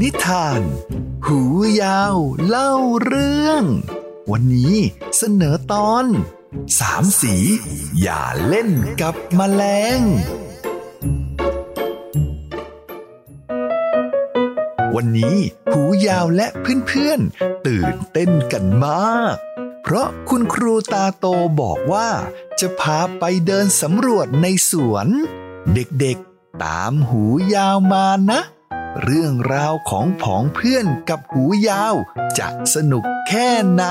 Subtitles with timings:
[0.00, 0.62] นิทาน
[1.26, 1.40] หู
[1.82, 2.16] ยาว
[2.46, 2.72] เล่า
[3.04, 3.64] เรื่อง
[4.30, 4.76] วันนี้
[5.16, 6.04] เสนอตอน
[6.78, 7.34] สามสี
[8.00, 9.62] อย่าเล่นกับมแมล
[9.98, 10.00] ง
[14.94, 15.36] วันนี้
[15.70, 19.36] หูยาวและเพื่อนๆ ตื่นเต้นกันมาก
[19.82, 21.26] เพราะคุณครูตาโต
[21.60, 22.08] บอกว่า
[22.60, 25.06] จะพาไปเดินสำรวจในสวน
[25.74, 27.22] เด็กๆ ตามหู
[27.54, 28.40] ยาวมานะ
[29.04, 31.94] เรื่องราวของผองเพื่อนกับหูยาว
[32.38, 33.84] จะสนุกแค่ไหน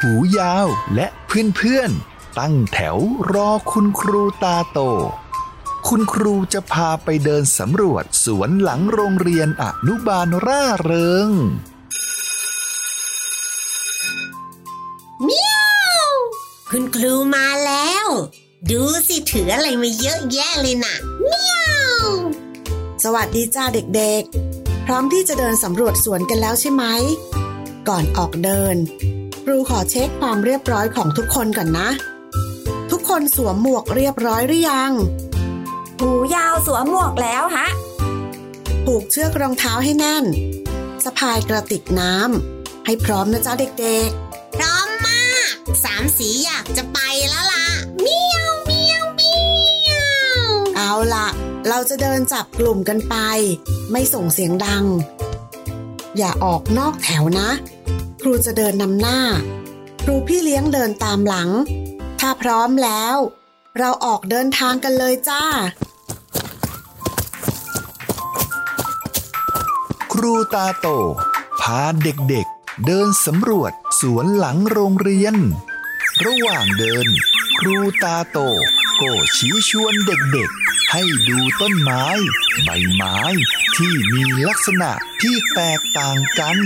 [0.00, 2.96] หูยาวและเพื่อนๆ ตั้งแถว
[3.32, 4.78] รอคุณครูตาโต
[5.88, 11.28] คุณครูจะพาไปเดินสำรวจสวนหลังโรงเรียนอนุบาลร่าเริง
[15.24, 15.56] เมีย
[16.10, 16.12] ว
[16.70, 17.46] คุณครูมา
[18.72, 20.94] ดูสิถืออะไรมาเยอะแยะเลยนะ่ะ
[21.26, 21.62] เมีย
[22.04, 22.08] ว
[23.04, 26.84] สวัสดีจ้าเด็กๆ พร้อมที่จะเดินสำรวจสวนกันแล้วใช่ไหม
[27.88, 28.76] ก่อนออกเดิน
[29.44, 31.88] ครูขอเช็คความเรียบร้อยของทุกคนก่อนนะ
[32.90, 34.92] ทุกคนสวมหมวกเรียบร้อยหรือยัง
[35.98, 37.68] หูยาวสวมหมวกแล้วฮะ
[38.84, 40.24] ผูกเชือกรองเท้าให้แน่น
[41.04, 44.10] สะพายกระติกน้ำให้พร้อมนะจ๊ะเด็ก
[44.56, 45.52] พร้อมมาก
[45.84, 46.98] สามสีอยากจะไป
[47.30, 47.65] แล้วล่ะ
[51.78, 53.16] เราจะเดินจับกลุ่มกันไป
[53.90, 54.84] ไม่ส่งเสียงดัง
[56.16, 57.48] อย่าออกนอกแถวนะ
[58.22, 59.20] ครูจะเดินนำหน้า
[60.02, 61.50] ครูพี่เลี้ยงเดินตามหลัง
[62.20, 63.16] ถ้าพร้อมแล้ว
[63.78, 65.44] เราออกเดินทางกันเลยจ้า
[70.12, 70.86] ครูตาโต
[71.60, 75.34] พาเด็กๆเดินสำรวจสวนหลังโรงเรียน
[76.24, 77.06] ระหว่างเดิน
[77.60, 78.38] ครูตาโต
[79.00, 82.04] ก็ชี้ชวนเด็กๆ ให้ดูต้นไม้
[82.64, 83.18] ใบไม้
[83.76, 84.90] ที่มีลักษณะ
[85.22, 86.58] ที่แตกต่างกัน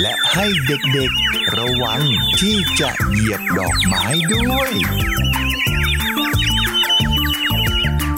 [0.00, 2.00] และให้เด็กๆระวัง
[2.40, 4.70] ที่จะเหยียบดอกไม้ด้วย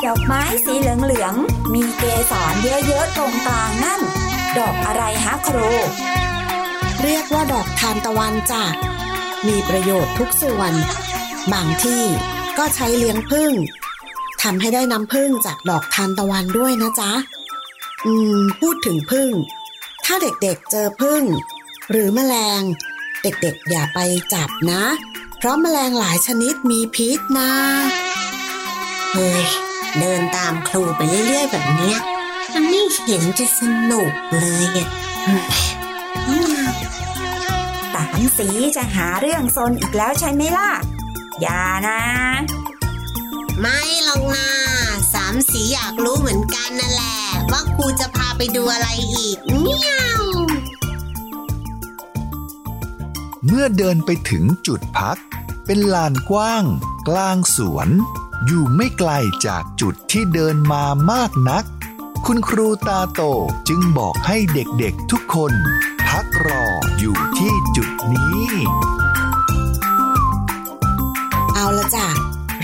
[0.05, 4.01] ดอกไม้สีเหลืองๆ มีเกสรเยอะๆตรงกลางนั่น
[4.59, 5.71] ดอกอะไรฮะครู
[7.03, 8.63] เรียกว่าดอกทานตะวันจ้ะ
[9.47, 10.73] มีประโยชน์ทุกส่วน
[11.53, 12.03] บางที่
[12.59, 13.53] ก็ใช้เลี้ยงผึ้ง
[14.45, 17.13] ทำให้ได้น้ำผึ้งจากดอกทานตะวันด้วยนะจ๊ะ
[18.05, 19.31] อืม พูดถึงผึ้ง
[20.05, 21.23] ถ้าเด็กๆเจอผึ้ง
[21.91, 22.63] หรือแมลง
[23.23, 23.99] เด็กๆ อย่าไป
[24.35, 24.85] จับนะ
[25.39, 27.53] เพราะแมลงหลายชนิดมีพิษนะ
[29.13, 29.45] เฮ้ย
[29.99, 31.99] เดินตามครูไปเรื่อยๆ แบบเนี้ย
[32.53, 34.89] มันไม่เห็นจะสนุกเลยอะ
[36.27, 36.49] เมียว
[37.95, 40.71] สามสีจะหาเรื่องซนอีกแล้วใช่ไหมล่ะ
[41.41, 42.01] อย่านะ
[43.61, 44.49] ไม่หรอกนะ
[45.15, 47.19] สามสีอยากรู้เหมือนกันนั่นแหละ
[47.53, 50.23] ว่าครูจะพาไปดูอะไรอีกเมียว
[53.47, 55.19] เมื่อเดินไปถึงจุดพัก
[55.67, 56.65] เป็นลานกว้าง
[57.09, 57.89] กลางสวน
[58.47, 59.11] อยู่ไม่ไกล
[59.47, 61.65] จากจุดที่เดินมามากนัก
[62.27, 63.23] คุณครูตาโต
[63.69, 65.53] จึงบอกให้เด็กๆทุกคน
[66.09, 66.65] พักรอ
[66.99, 68.47] อยู่ที่จุดนี้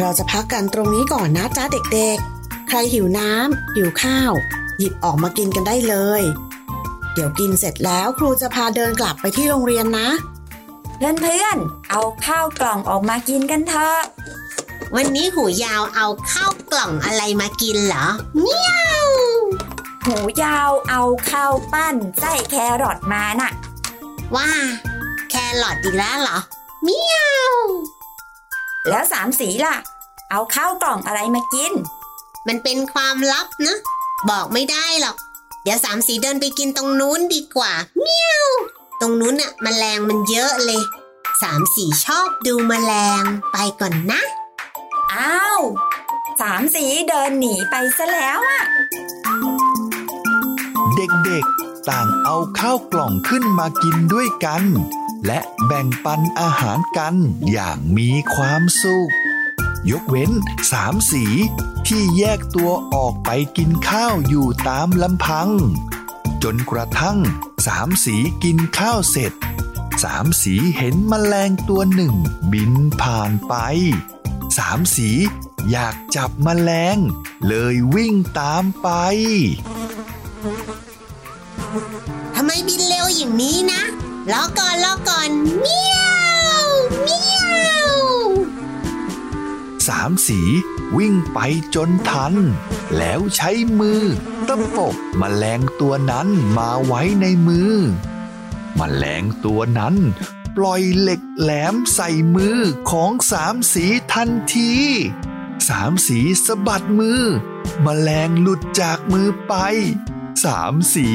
[0.00, 4.32] เราจะพักกันตรงนี้ก่อนนะจ้าเด็กๆ ใครหิวน้ำหิวข้าว
[4.78, 6.22] หยิบออกมากินกันได้เลย
[7.14, 10.08] เดี๋ยวกินเสร็จแล้วครูจะพาเดินกลับไปที่โรงเรียนนะ
[10.96, 13.98] เพื่อนๆเอาข้าวกล่องออกมากินกันเถอะ
[14.94, 18.06] วันนี้หูยาวเอาข้าวกล่องอะไรมากินเหรอ
[18.40, 18.72] เมีย
[19.06, 19.08] ว
[20.06, 23.52] หูยาวเอาข้าวปั้นไส้แครอทมาน่ะ
[24.36, 24.48] ว่า
[25.30, 26.38] แครอทอีกแล้วเหรอ
[26.82, 27.18] เมีย
[27.52, 27.54] ว
[28.88, 29.76] แล้วสามสีล่ะ
[30.30, 31.72] เอาข้าวกล่องอะไรมากิน
[32.46, 33.76] มันเป็นความลับนะ
[34.30, 35.16] บอกไม่ได้หรอก
[35.62, 38.46] เดี๋ยวสามสีเดินไปกินตรงนู้นดีกว่าเมียว
[39.00, 40.82] ตรงนู้นน่ะมแมลงมันเยอะเลย
[41.42, 44.20] สามสีชอบดูมแมลงไปก่อนนะ
[45.12, 45.60] อ้าว
[46.40, 48.62] สามสีเดินหนีไปซะแล้วอะ
[50.96, 54.62] เด็กๆต่างเอาข้าวกล่องขึ้นมากินด้วยกัน
[55.26, 57.14] และแบ่งปันอาหารกัน
[57.50, 59.10] อย่างมีความสุข
[59.90, 60.30] ยกเว้น
[60.72, 61.24] สามสี
[61.86, 65.50] ที่แยกตัวออกไปกินข้าวอยู่ตามลำพัง
[66.42, 67.18] จนกระทั่ง
[67.66, 69.32] สามสีกินข้าวเสร็จ
[70.04, 72.14] สามสีเห็นแมลงตัวหนึ่ง
[72.52, 73.54] บินผ่านไป
[74.58, 75.10] สามสี
[75.70, 76.96] อยากจับแมลง
[77.46, 78.88] เลยวิ่งตามไป
[82.36, 83.56] ทำไมบินเร็วอย่างนี้
[84.32, 86.00] รอก่อนรอก่อนเมีย
[86.64, 86.66] ว
[87.02, 87.22] เมี
[87.66, 87.90] ยว
[89.86, 90.40] สสามสี
[90.96, 91.38] วิ่งไป
[91.74, 92.34] จนทัน
[92.96, 93.50] แล้วใช้
[93.80, 94.02] มือ
[94.48, 96.28] ตะปบมแมลงตัวนั้น
[96.58, 97.72] มาไว้ในมือ
[98.78, 99.94] มแมลงตัวนั้น
[100.56, 102.58] ปล่อยเหล็กแหลมใส่มือ
[102.90, 104.72] ของสามสีทันที
[105.68, 107.22] สามสีสะบัดมือ
[107.84, 109.54] มแมลงหลุดจากมือไป
[110.44, 111.08] สามสี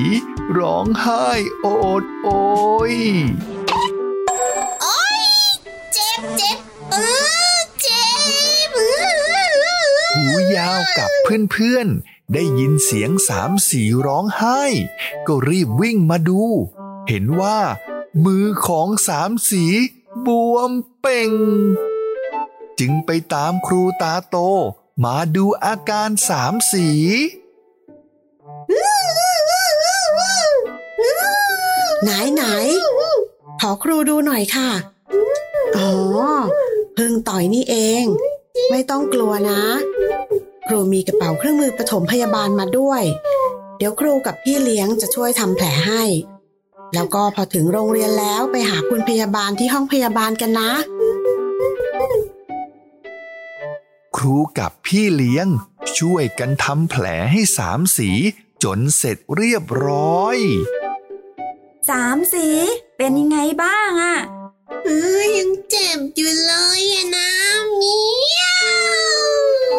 [0.57, 1.25] ร้องไห้
[1.61, 1.67] โอ
[2.01, 2.29] ดโอ
[2.91, 2.93] ย
[4.81, 5.19] โอ๊ย
[5.93, 6.57] เจ็บเจ็บ
[6.91, 6.95] เอ
[7.53, 8.07] อเจ็
[8.67, 9.51] บเออ
[10.15, 10.25] หู
[10.55, 11.09] ยาวกับ
[11.51, 14.61] เพื่อนๆ ได้ยินเสียงสามสีร้องไห้
[15.27, 16.41] ก็รีบวิ่งมาดู
[17.07, 17.59] เห็นว่า
[18.25, 19.65] มือของสามสี
[20.25, 21.31] บวมเป่ง
[22.79, 24.37] จึงไปตามครูตาโต
[25.03, 26.87] มาดูอาการสามสี
[32.03, 32.43] ไหนไหน
[33.61, 34.69] ขอครูดูหน่อยค่ะ
[35.77, 35.91] อ๋อ
[36.97, 38.03] พึ่งต่อยนี่เอง
[38.69, 39.61] ไม่ต้องกลัวนะ
[40.67, 43.03] ครูมีกระเป๋าเครื่องมือปฐมพยาบาลมาด้วย
[43.77, 46.03] เดี๋ยวครูกับพี่เลี้ยงจะช่วยทำแผลให้
[46.93, 50.71] แล้วก็พอถึงโรงเรียนแล้วไปหาคุณพยาบาลที่ห้องพยาบาลกันนะ
[54.15, 55.47] ครูกับพี่เลี้ยง
[55.99, 58.09] ช่วยกันทำแผลให้สามสี
[58.63, 60.37] จนเสร็จเรียบร้อย
[61.89, 62.47] สามสี
[62.97, 64.17] เป็นยังไงบ้างอะ
[64.83, 64.89] เอ
[65.19, 67.29] อยังเจ็บอยู่เลยอะนะ
[67.75, 67.97] เมี
[68.39, 68.43] ย
[69.73, 69.77] ว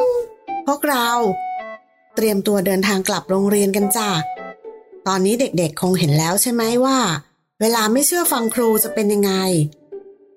[0.67, 1.09] พวกเรา
[2.15, 4.11] เตรียมตัวเดินทางกลับโรงเรียนกันจ้ะ
[5.07, 6.99] ตอนนี้เด็กๆคงเห็นแล้วใช่ไหมว่า
[7.61, 9.33] เวลาไม่เชื่อฟังครูจะเป็นยังไง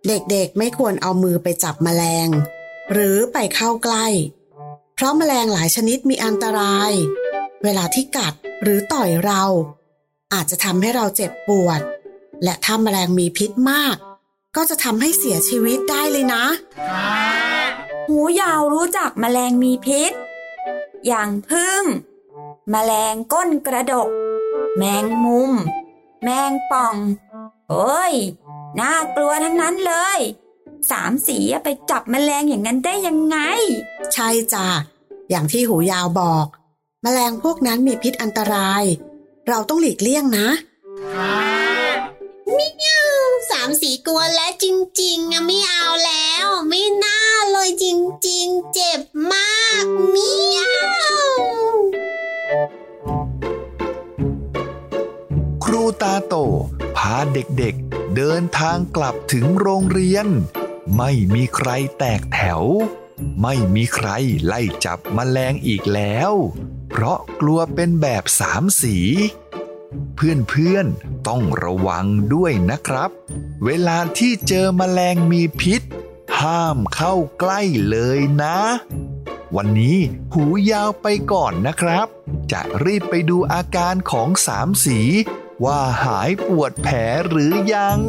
[0.07, 2.29] เด็กๆไม่ควรเอามือไปจับแมลง
[2.91, 4.07] หรือไปเข้าใกล้
[4.95, 6.91] เพราะแมลงหลายชนิดมีอันตราย
[7.63, 8.33] เวลาที่กัด
[8.63, 9.43] หรือต่อยเรา
[10.33, 11.81] อาจจะทำให้เราเจ็บปวด
[12.43, 13.95] และถ้าแมลงมีพิษมาก
[14.55, 16.43] ก็จะทำให้เสียชีวิตได้เลยนะ
[18.07, 20.11] หูยาวรู้จักแมลงมีพิษ
[21.07, 21.83] อย่างพึ่ง
[22.71, 24.09] แมลงก้นกระดก
[24.77, 25.51] แมงมุม
[26.23, 26.95] แมงป่อง
[27.69, 28.13] โอ้ย
[28.79, 30.19] น่ากลัวทั้งนั้นเลย
[30.91, 33.37] สามสีไปจับแมลงอย่างนั้นได้ยังไง
[34.13, 34.67] ใช่จ้ะ
[35.29, 36.45] อย่างที่หูยาวบอก
[37.03, 38.83] แมลงพวกนั้นมีพิษอันตราย
[39.49, 40.47] เราต้องหลีกเลี่ยงนะ
[43.49, 44.65] สามสีกลัวแล้วจ
[45.01, 47.19] ริงๆอะไม่เอาแล้ว ไม่น่า
[47.51, 47.85] เลยจ
[48.27, 49.01] ริง ๆ เจ็บ
[49.31, 50.59] มากเมีย
[51.15, 51.19] ว
[55.63, 56.35] ครูตาโต
[56.97, 60.27] พาเด็กๆ เดินทางกลับถึงโรงเรียน
[60.97, 62.63] ไม่มีใครแตกแถว
[63.41, 64.09] ไม่มีใคร
[64.45, 66.33] ไล่จับมแมลงอีกแล้ว
[66.89, 68.97] เพราะกลัวเป็นแบบสามสี
[70.15, 73.09] เพื่อนๆต้องระวังด้วยนะครับ
[73.65, 75.81] เวลาที่เจอมแมลงมีพิษ
[76.41, 78.59] ห้ามเข้าใกล้เลยนะ
[79.55, 79.97] วันนี้
[80.33, 82.07] หูยาวไปก่อนนะครับ
[82.51, 84.99] จะรีบไปดูอาการของสามสี
[85.63, 86.97] ว่าหายปวดแผล
[87.29, 87.99] หรือยัง